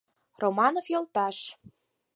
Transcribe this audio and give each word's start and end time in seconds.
—Романов 0.41 0.85
йолташ. 0.93 1.37